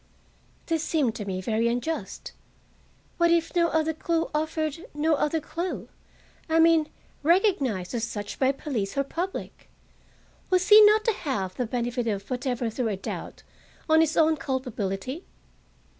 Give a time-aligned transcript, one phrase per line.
[0.65, 2.31] This seemed to me very unjust.
[3.17, 5.89] What if no other clue offered—no other clue,
[6.49, 6.89] I mean,
[7.21, 9.69] recognized as such by police or public!
[10.49, 13.43] Was he not to have the benefit of whatever threw a doubt
[13.87, 15.23] on his own culpability?